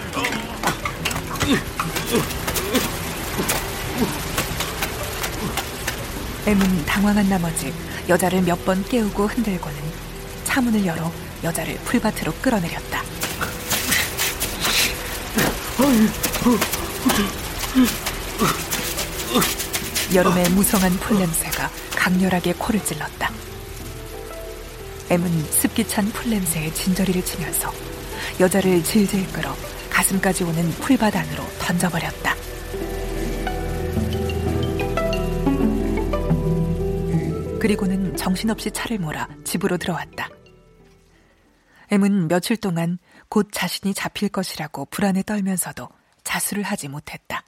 [6.52, 7.72] M은 당황한 나머지
[8.10, 9.78] 여자를 몇 번 깨우고 흔들고는
[10.44, 11.10] 차문을 열어
[11.42, 13.02] 여자를 풀밭으로 끌어내렸다.
[20.14, 23.30] 여름의 무성한 풀냄새가 강렬하게 코를 찔렀다.
[25.10, 27.72] M은 습기 찬 풀냄새에 진저리를 치면서
[28.40, 29.54] 여자를 질질 끌어
[29.90, 32.31] 가슴까지 오는 풀밭 안으로 던져버렸다.
[37.62, 40.28] 그리고는 정신없이 차를 몰아 집으로 들어왔다.
[41.92, 42.98] M은 며칠 동안
[43.28, 45.88] 곧 자신이 잡힐 것이라고 불안에 떨면서도
[46.24, 47.44] 자수를 하지 못했다.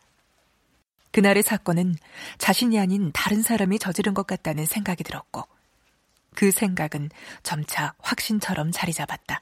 [1.11, 1.97] 그날의 사건은
[2.39, 5.49] 자신이 아닌 다른 사람이 저지른 것 같다는 생각이 들었고,
[6.37, 7.11] 그 생각은
[7.43, 9.41] 점차 확신처럼 자리 잡았다.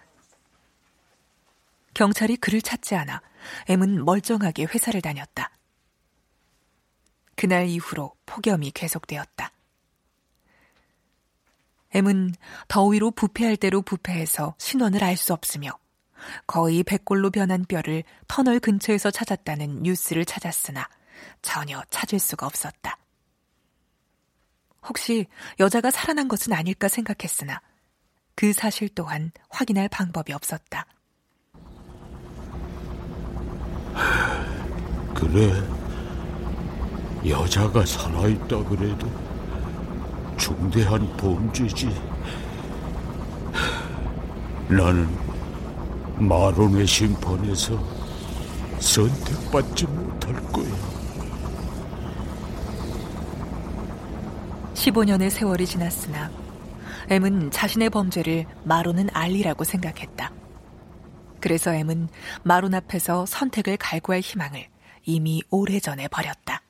[1.93, 3.21] 경찰이 그를 찾지 않아
[3.69, 5.51] M은 멀쩡하게 회사를 다녔다.
[7.37, 9.53] 그날 이후로 폭염이 계속되었다.
[11.93, 12.35] M은
[12.69, 15.71] 더위로 부패할 대로 부패해서 신원을 알 수 없으며
[16.47, 20.89] 거의 백골로 변한 뼈를 터널 근처에서 찾았다는 뉴스를 찾았으나
[21.43, 22.97] 전혀 찾을 수가 없었다.
[24.89, 25.27] 혹시
[25.61, 27.61] 여자가 살아난 것은 아닐까 생각했으나
[28.35, 30.87] 그 사실 또한 확인할 방법이 없었다.
[35.15, 35.53] 그래,
[37.29, 39.32] 여자가 살아있다 그래도
[40.43, 41.89] 중대한 범죄지.
[44.69, 45.09] 나는
[46.19, 47.79] 마론의 심판에서
[48.81, 50.67] 선택받지 못할 거야.
[54.75, 56.29] 15년의 세월이 지났으나
[57.09, 60.33] M은 자신의 범죄를 마론은 알리라고 생각했다.
[61.39, 62.09] 그래서 M은
[62.43, 64.67] 마론 앞에서 선택을 갈구할 희망을
[65.05, 66.63] 이미 오래전에 버렸다.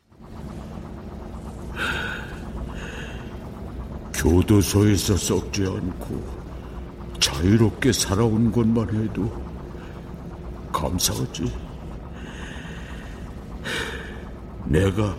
[4.23, 6.23] 교도소에서 썩지 않고
[7.19, 9.29] 자유롭게 살아온 것만 해도
[10.73, 11.53] 감사하지.
[14.67, 15.17] 내가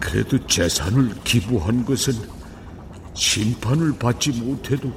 [0.00, 2.14] 그래도 재산을 기부한 것은
[3.14, 4.92] 심판을 받지 못해도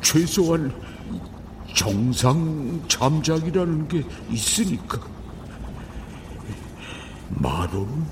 [0.00, 0.72] 최소한
[1.74, 5.00] 정상 잠작이라는 게 있으니까
[7.30, 8.06] 마로는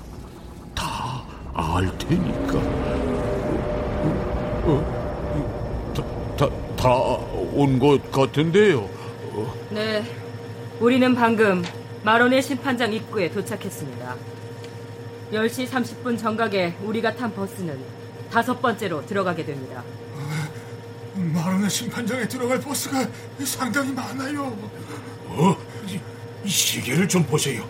[0.75, 3.26] 다알 테니까 어,
[6.37, 8.89] 다, 다온 것 같은데요
[9.33, 9.53] 어.
[9.71, 10.03] 네
[10.79, 11.63] 우리는 방금
[12.03, 14.15] 마론의 심판장 입구에 도착했습니다
[15.31, 17.77] 10시 30분 정각에 우리가 탄 버스는
[18.31, 19.83] 다섯 번째로 들어가게 됩니다.
[21.15, 23.07] 마론의 심판장에 들어갈 버스가
[23.43, 24.57] 상당히 많아요.
[25.27, 25.57] 어?
[25.87, 25.99] 이,
[26.45, 27.67] 이 시계를 좀 보세요.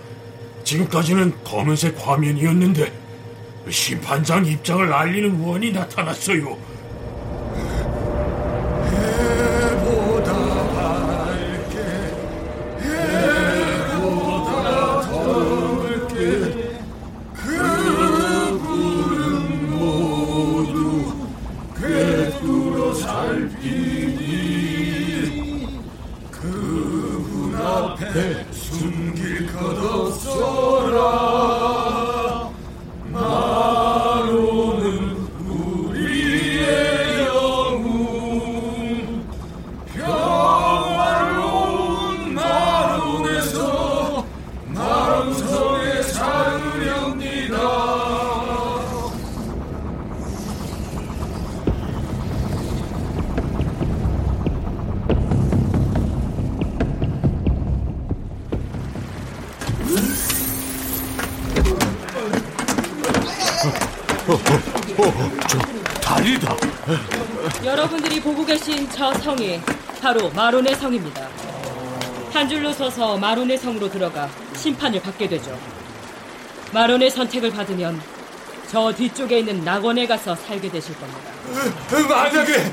[0.64, 2.92] 지금까지는 검은색 화면이었는데
[3.70, 6.58] 심판장 입장을 알리는 원이 나타났어요.
[70.08, 71.28] 바로 마론의 성입니다.
[72.32, 75.60] 한 줄로 서서 마론의 성으로 들어가 심판을 받게 되죠.
[76.72, 78.02] 마론의 선택을 받으면
[78.72, 81.20] 저 뒤쪽에 있는 낙원에 가서 살게 되실 겁니다.
[82.08, 82.72] 만약에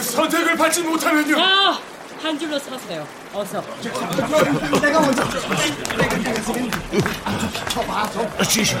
[0.00, 1.40] 선택을 받지 못하면요.
[1.40, 1.80] 아,
[2.22, 3.04] 한 줄로 서세요.
[3.34, 3.60] 어서.
[4.80, 5.24] 내가 먼저.
[8.44, 8.76] 쉬쉬.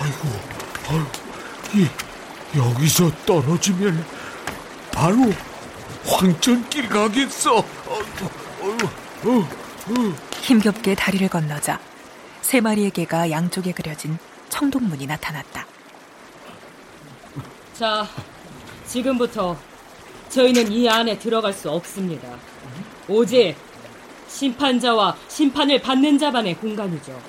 [0.00, 0.28] 아이고,
[0.88, 1.10] 아이고,
[1.74, 1.86] 이
[2.90, 4.04] 여기서 떨어지면
[4.92, 5.16] 바로
[6.04, 7.58] 황천길 가겠어.
[7.58, 7.64] 어,
[8.62, 9.46] 어, 어,
[10.40, 11.78] 힘겹게 다리를 건너자
[12.42, 14.18] 세 마리의 개가 양쪽에 그려진
[14.48, 15.66] 청동문이 나타났다.
[17.74, 18.06] 자,
[18.86, 19.56] 지금부터
[20.28, 22.28] 저희는 이 안에 들어갈 수 없습니다.
[23.08, 23.54] 오직
[24.28, 27.20] 심판자와 심판을 받는 자만의 공간이죠.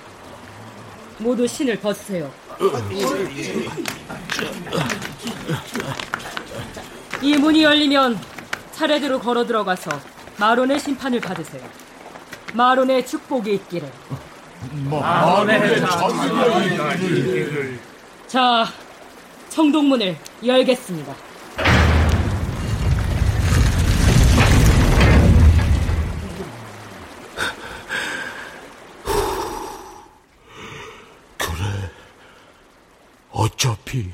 [1.19, 2.31] 모두 신을 벗으세요.
[7.21, 8.19] 이 문이 열리면
[8.71, 9.89] 차례대로 걸어 들어가서
[10.37, 11.61] 마론의 심판을 받으세요.
[12.53, 13.91] 마론의 축복이 있기를.
[14.89, 17.79] 마론의 축복이 있기를.
[18.27, 18.65] 자,
[19.49, 21.15] 청동문을 열겠습니다.
[33.31, 34.11] 어차피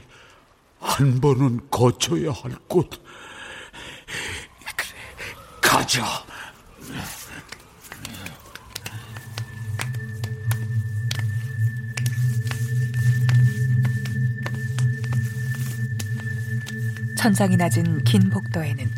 [0.80, 2.90] 한 번은 거쳐야 할 곳.
[4.76, 4.90] 그래,
[5.62, 6.06] 가자.
[17.18, 18.90] 천장이 낮은 긴 복도에는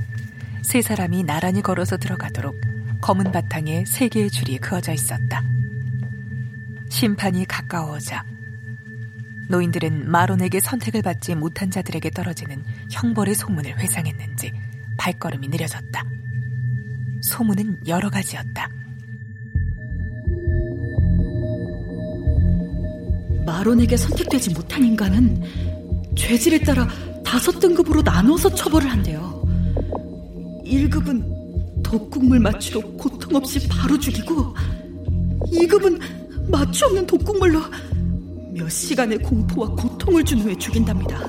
[0.61, 2.55] 세 사람이 나란히 걸어서 들어가도록
[3.01, 5.41] 검은 바탕에 세 개의 줄이 그어져 있었다.
[6.89, 8.23] 심판이 가까워오자
[9.49, 14.53] 노인들은 마론에게 선택을 받지 못한 자들에게 떨어지는 형벌의 소문을 회상했는지
[14.97, 16.03] 발걸음이 느려졌다.
[17.23, 18.69] 소문은 여러 가지였다.
[23.45, 25.41] 마론에게 선택되지 못한 인간은
[26.15, 26.87] 죄질에 따라
[27.25, 29.43] 다섯 등급으로 나눠서 처벌을 한대요.
[30.63, 34.53] 1급은 독국물 마취로 고통 없이 바로 죽이고
[35.47, 35.99] 2급은
[36.51, 37.61] 마취 없는 독국물로
[38.51, 41.19] 몇 시간의 공포와 고통을 준 후에 죽인답니다.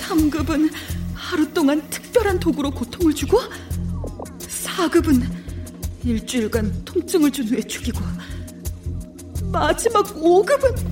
[0.00, 0.70] 3급은
[1.14, 3.38] 하루 동안 특별한 도구로 고통을 주고
[4.38, 5.24] 4급은
[6.04, 8.00] 일주일간 통증을 준 후에 죽이고
[9.50, 10.86] 마지막 5급은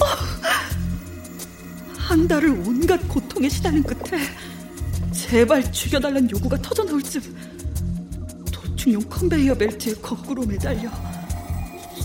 [0.00, 0.06] 어,
[1.96, 4.20] 한 달을 온갖 고통에 시달린 끝에
[5.12, 7.22] 제발 죽여달란 요구가 터져 나올 즈음
[8.52, 10.90] 도축용 컨베이어 벨트에 거꾸로 매달려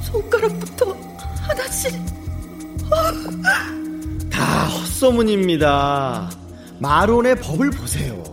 [0.04, 0.94] 손가락부터
[1.42, 2.19] 하나씩
[4.32, 6.30] 다 헛소문입니다.
[6.80, 8.24] 마론의 법을 보세요.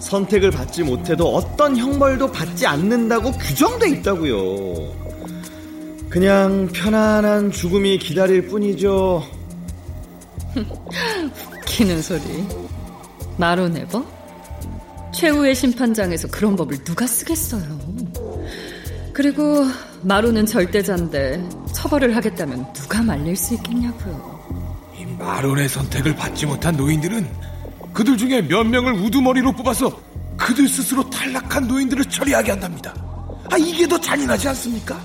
[0.00, 5.06] 선택을 받지 못해도 어떤 형벌도 받지 않는다고 규정돼 있다고요.
[6.08, 9.22] 그냥 편안한 죽음이 기다릴 뿐이죠.
[10.56, 12.46] 웃기는 소리.
[13.36, 14.06] 마론의 법?
[15.12, 17.62] 최후의 심판장에서 그런 법을 누가 쓰겠어요.
[19.12, 19.64] 그리고
[20.02, 24.36] 마론은 절대자인데 처벌을 하겠다면 누가 말릴 수 있겠냐고요.
[24.98, 27.28] 이 마론의 선택을 받지 못한 노인들은
[27.92, 29.98] 그들 중에 몇 명을 우두머리로 뽑아서
[30.36, 32.94] 그들 스스로 탈락한 노인들을 처리하게 한답니다.
[33.50, 35.00] 아 이게 더 잔인하지 않습니까?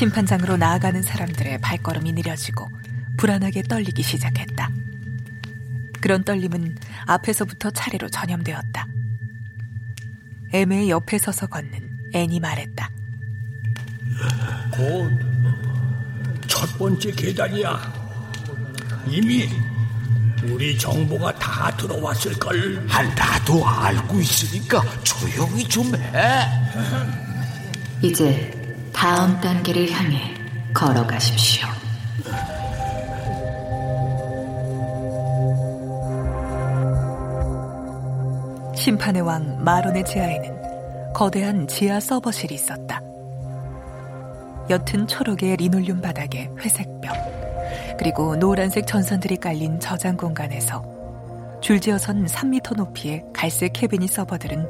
[0.00, 2.66] 심판장으로 나아가는 사람들의 발걸음이 느려지고
[3.18, 4.70] 불안하게 떨리기 시작했다.
[6.00, 8.86] 그런 떨림은 앞에서부터 차례로 전염되었다.
[10.54, 12.90] 애매의 옆에 서서 걷는 앤이 말했다.
[14.72, 15.10] 곧
[16.48, 17.92] 첫 번째 계단이야.
[19.06, 19.50] 이미
[20.44, 22.86] 우리 정보가 다 들어왔을걸.
[22.88, 26.46] 아, 나도 알고 있으니까 조용히 좀 해.
[28.00, 28.59] 이제
[28.92, 30.34] 다음 단계를 향해
[30.74, 31.66] 걸어가십시오.
[38.76, 43.00] 심판의 왕 마론의 지하에는 거대한 지하 서버실이 있었다.
[44.70, 47.12] 옅은 초록의 리놀륨 바닥에 회색 벽,
[47.98, 50.82] 그리고 노란색 전선들이 깔린 저장 공간에서
[51.60, 54.68] 줄지어선 3미터 높이의 갈색 캐비닛 서버들은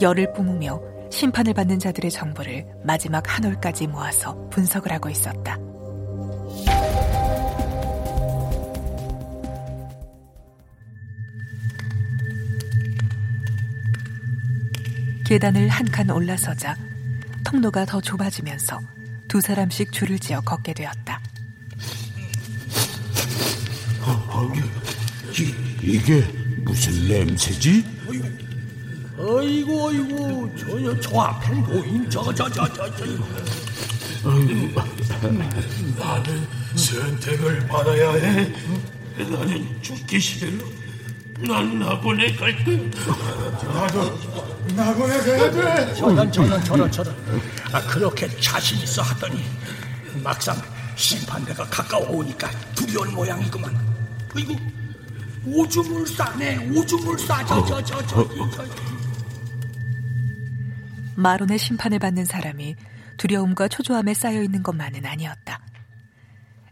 [0.00, 0.80] 열을 뿜으며
[1.10, 5.58] 심판을 받는 자들의 정보를 마지막 한 올까지 모아서 분석을 하고 있었다.
[15.24, 16.76] 계단을 한 칸 올라서자
[17.44, 18.80] 통로가 더 좁아지면서
[19.28, 21.20] 두 사람씩 줄을 지어 걷게 되었다.
[24.02, 24.52] 아,
[25.38, 26.20] 이, 이게
[26.64, 27.84] 무슨 냄새지?
[29.40, 33.04] 어이구 어이구 저, 저 앞에 노인 저거 저저 저 저.
[35.96, 38.52] 나는 선택을 받아야 해.
[39.16, 40.50] 나는 죽기 싫어.
[41.38, 42.90] 난 나보내 갈게.
[43.72, 44.18] 나도
[44.76, 45.94] 나보내 가야 돼.
[45.94, 47.16] 저런 저런 저런 저런.
[47.72, 49.42] 아 그렇게 자신 있어 하더니
[50.22, 50.60] 막상
[50.96, 53.74] 심판대가 가까워 오니까 두려운 모양이구만.
[54.36, 54.54] 어이구
[55.46, 58.28] 오줌을 싸네 오줌을 싸 저 저 저 저.
[61.20, 62.76] 마론의 심판을 받는 사람이
[63.18, 65.60] 두려움과 초조함에 쌓여 있는 것만은 아니었다.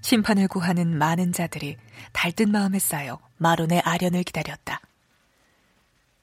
[0.01, 1.77] 심판을 구하는 많은 자들이
[2.13, 4.81] 달뜬 마음에 쌓여 마론의 아련을 기다렸다.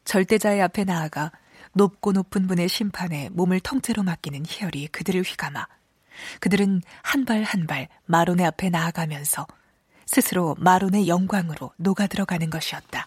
[0.06, 1.32] 절대자의 앞에 나아가
[1.74, 5.68] 높고 높은 분의 심판에 몸을 통째로 맡기는 희열이 그들을 휘감아
[6.40, 9.46] 그들은 한 발 한 발 마론의 앞에 나아가면서
[10.08, 13.06] 스스로 마론의 영광으로 녹아 들어가는 것이었다.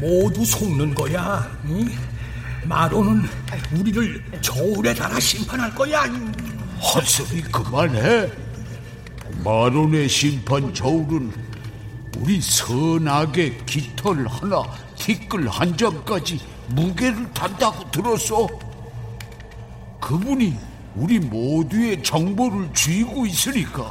[0.00, 1.46] 모두 속는 거야.
[1.66, 1.88] 응?
[2.64, 3.22] 마로는
[3.72, 6.02] 우리를 저울에 달아 심판할 거야.
[6.78, 8.30] 헛소리 그만해.
[9.44, 11.32] 마론의 심판 저울은
[12.18, 14.62] 우리 선악의 깃털 하나,
[14.96, 18.46] 티끌 한 장까지 무게를 단다고 들었어.
[20.00, 20.56] 그분이
[20.94, 23.90] 우리 모두의 정보를 쥐고 있으니까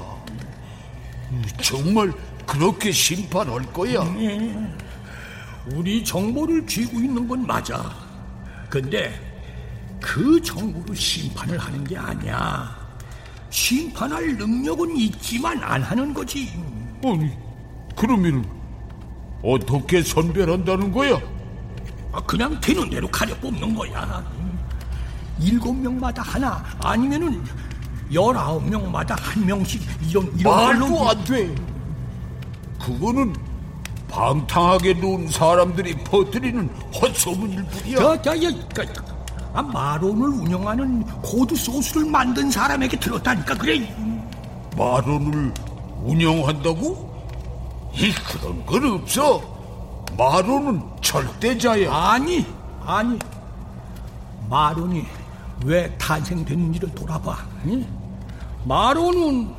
[1.61, 2.11] 정말
[2.45, 4.03] 그렇게 심판할 거야.
[4.13, 4.55] 네.
[5.73, 7.93] 우리 정보를 쥐고 있는 건 맞아.
[8.69, 9.19] 근데
[10.01, 12.77] 그 정보로 심판을 하는 게 아니야.
[13.49, 16.51] 심판할 능력은 있지만 안 하는 거지.
[17.03, 17.31] 아니,
[17.95, 18.45] 그러면
[19.43, 21.19] 어떻게 선별한다는 거야?
[22.11, 24.23] 아, 그냥 되는 대로 가려 뽑는 거야.
[25.39, 27.43] 일곱 명마다 하나 아니면은
[28.11, 31.09] 열아홉 명마다 한 명씩 이런 이런 말도 걸로...
[31.09, 31.55] 안 돼.
[32.79, 33.33] 그거는
[34.09, 36.67] 방탕하게 논 사람들이 퍼뜨리는
[37.01, 37.97] 헛소문일 뿐이야.
[37.97, 38.49] 저, 저, 저,
[38.85, 39.03] 저,
[39.53, 43.95] 아, 마론을 운영하는 코드 소스를 만든 사람에게 들었다니까 그래.
[44.77, 45.53] 마론을
[46.03, 47.09] 운영한다고?
[47.93, 49.41] 이 그런 건 없어.
[50.17, 51.93] 마론은 절대자야.
[51.93, 52.45] 아니,
[52.85, 53.17] 아니.
[54.49, 55.05] 마론이
[55.65, 57.37] 왜 탄생됐는지를 돌아봐.
[57.65, 57.85] 응?
[58.65, 59.53] 마론은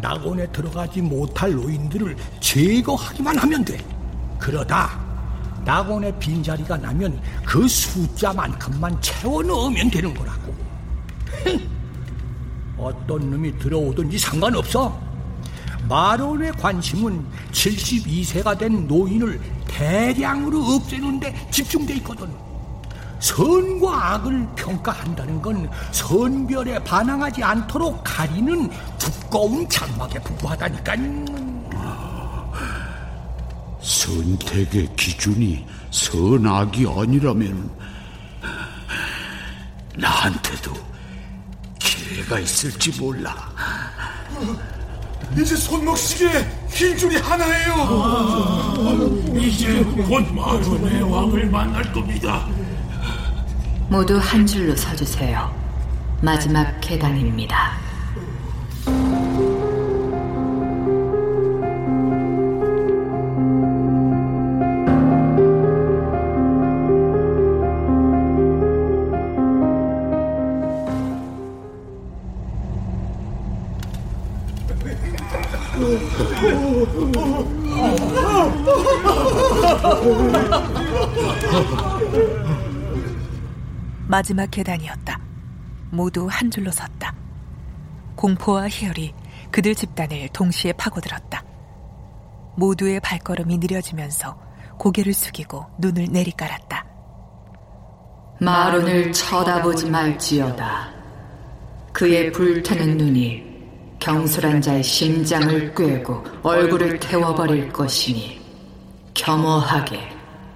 [0.00, 3.78] 낙원에 들어가지 못할 노인들을 제거하기만 하면 돼.
[4.38, 4.98] 그러다
[5.64, 10.54] 낙원에 빈자리가 나면 그 숫자만큼만 채워 넣으면 되는 거라고.
[12.78, 14.98] 어떤 놈이 들어오든지 상관없어.
[15.88, 22.28] 마론의 관심은 72세가 된 노인을 대량으로 없애는데 집중돼 있거든.
[23.20, 30.96] 선과 악을 평가한다는 건 선별에 반항하지 않도록 가리는 두꺼운 장막에 불과하다니까.
[33.82, 37.70] 선택의 기준이 선악이 아니라면
[39.96, 40.72] 나한테도
[41.78, 43.34] 기회가 있을지 몰라.
[45.38, 47.74] 이제 손목시계에 흰 줄이 하나예요.
[47.76, 52.48] 아, 이제 곧 마론의 왕을 만날 겁니다.
[53.90, 55.52] 모두 한 줄로 서주세요.
[56.22, 57.89] 마지막 계단입니다.
[84.20, 85.18] 마지막 계단이었다.
[85.92, 87.14] 모두 한 줄로 섰다.
[88.16, 89.14] 공포와 희열이
[89.50, 91.42] 그들 집단을 동시에 파고들었다.
[92.54, 94.38] 모두의 발걸음이 느려지면서
[94.78, 96.84] 고개를 숙이고 눈을 내리깔았다.
[98.40, 100.90] 마론을 쳐다보지 말지어다.
[101.94, 103.42] 그의 불타는 눈이
[104.00, 108.38] 경솔한 자의 심장을 꿰고 얼굴을 태워버릴 것이니
[109.14, 109.98] 겸허하게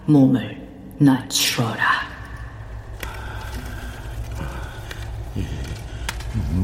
[0.05, 2.14] 몸을 낮추어라.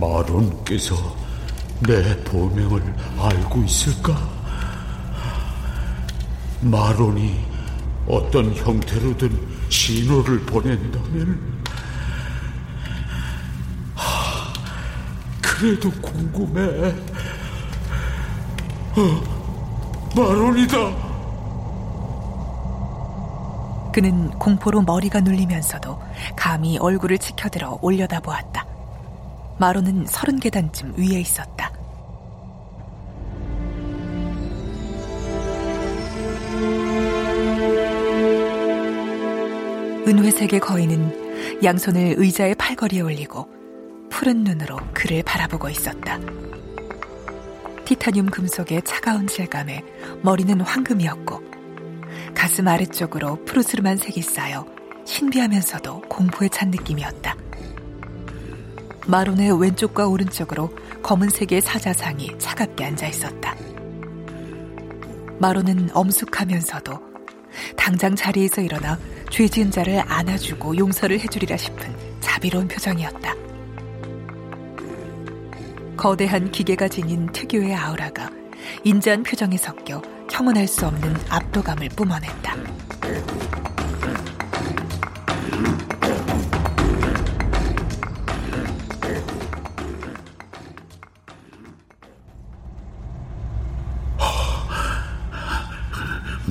[0.01, 0.95] 마론께서
[1.81, 2.83] 내 보명을
[3.19, 4.17] 알고 있을까?
[6.61, 7.45] 마론이
[8.07, 11.63] 어떤 형태로든 신호를 보낸다면
[13.95, 14.53] 하,
[15.41, 16.93] 그래도 궁금해.
[18.97, 19.23] 어,
[20.17, 21.11] 마론이다.
[23.93, 26.01] 그는 공포로 머리가 눌리면서도
[26.37, 28.70] 감히 얼굴을 치켜들어 올려다보았다.
[29.61, 31.71] 마로는 서른 계단쯤 위에 있었다.
[40.09, 43.49] 은회색의 거인은 양손을 의자의 팔걸이에 올리고
[44.09, 46.19] 푸른 눈으로 그를 바라보고 있었다.
[47.85, 49.85] 티타늄 금속의 차가운 질감에
[50.23, 51.43] 머리는 황금이었고
[52.35, 54.65] 가슴 아래쪽으로 푸르스름한 색이 쌓여
[55.05, 57.37] 신비하면서도 공포에 찬 느낌이었다.
[59.07, 60.71] 마론의 왼쪽과 오른쪽으로
[61.03, 63.57] 검은색의 사자상이 차갑게 앉아 있었다.
[65.39, 67.01] 마론은 엄숙하면서도
[67.77, 68.99] 당장 자리에서 일어나
[69.31, 73.35] 죄 지은 자를 안아주고 용서를 해주리라 싶은 자비로운 표정이었다.
[75.97, 78.31] 거대한 기계가 지닌 특유의 아우라가
[78.85, 82.57] 인자한 표정에 섞여 형언할 수 없는 압도감을 뿜어냈다.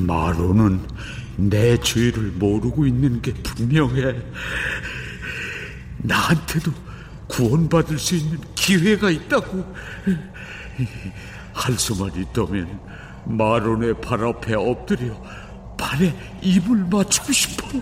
[0.06, 0.86] 마로는
[1.38, 4.16] 내 죄를 모르고 있는 게 분명해.
[6.00, 6.72] 나한테도
[7.28, 9.74] 구원받을 수 있는 기회가 있다고.
[11.54, 12.80] 할 수만 있다면
[13.26, 15.14] 마론의 발 앞에 엎드려
[15.78, 17.80] 발에 입을 맞추고 싶어.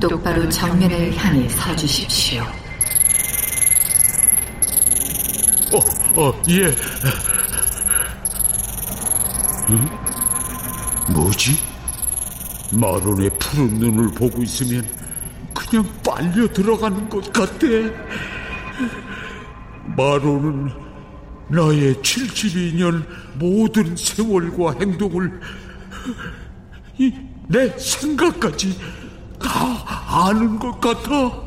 [0.00, 2.42] 똑바로 정면을 향해 서주십시오.
[5.72, 6.74] 어, 어, 예.
[9.70, 9.88] 응?
[11.14, 11.58] 뭐지?
[12.72, 14.84] 마론의 푸른 눈을 보고 있으면
[15.54, 17.92] 그냥 빨려 들어가는 것 같대.
[19.96, 20.70] 마론은
[21.48, 23.04] 나의 72년
[23.38, 25.40] 모든 세월과 행동을
[26.98, 28.76] 이 내 생각까지
[29.40, 31.45] 다 아는 것 같아.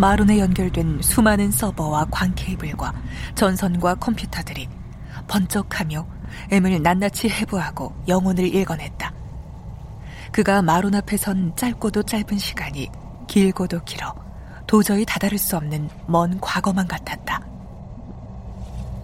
[0.00, 2.90] 마룬에 연결된 수많은 서버와 광 케이블과
[3.34, 4.66] 전선과 컴퓨터들이
[5.28, 6.06] 번쩍하며
[6.50, 9.12] M을 낱낱이 해부하고 영혼을 읽어냈다.
[10.32, 12.88] 그가 마룬 앞에 선 짧고도 짧은 시간이
[13.28, 14.14] 길고도 길어
[14.66, 17.44] 도저히 다다를 수 없는 먼 과거만 같았다.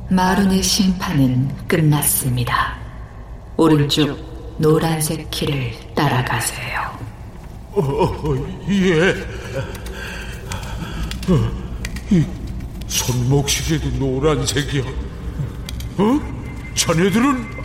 [0.09, 2.78] 마룬의 심판은 끝났습니다.
[3.59, 4.16] 오른쪽
[4.57, 6.99] 노란색 길을 따라가세요.
[7.72, 8.34] 어,
[8.70, 9.86] 예.
[11.29, 11.51] 어,
[12.11, 12.24] 이
[12.87, 14.83] 손목시계도 노란색이야.
[15.99, 16.20] 어?
[16.74, 17.57] 자네들은?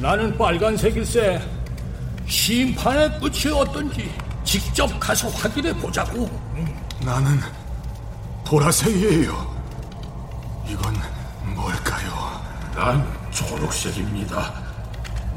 [0.00, 1.40] 나는 빨간색일세.
[2.26, 4.12] 심판의 끝이 어떤지
[4.44, 6.28] 직접 가서 확인해 보자고.
[7.04, 7.40] 나는
[8.44, 9.56] 보라색이에요.
[10.68, 10.94] 이건
[11.54, 12.40] 뭘까요?
[12.74, 14.52] 난 초록색입니다.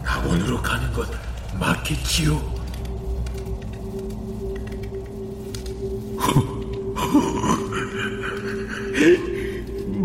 [0.04, 1.08] 학원으로 가는 것
[1.54, 2.59] 맞겠지요?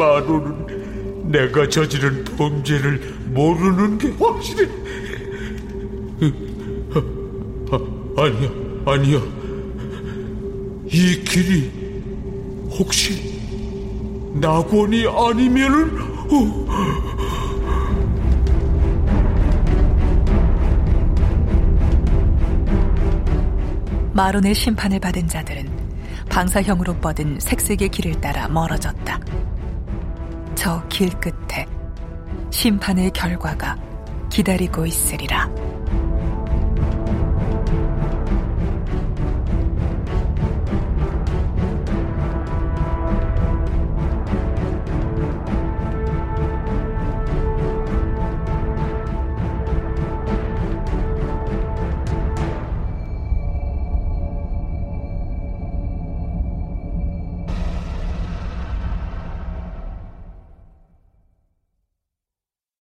[0.05, 4.69] 마루는 내가 저지른 범죄를 모르는 게 확실해.
[7.71, 8.51] 아, 아니야,
[8.85, 9.21] 아니야.
[10.87, 11.73] 이 길이
[12.71, 13.41] 혹시
[14.35, 15.99] 낙원이 아니면은
[16.31, 16.65] 어.
[24.13, 25.69] 마론의 심판을 받은 자들은
[26.29, 29.21] 방사형으로 뻗은 색색의 길을 따라 멀어졌다.
[30.65, 31.67] 저 길 끝에
[32.51, 33.77] 심판의 결과가
[34.31, 35.47] 기다리고 있으리라.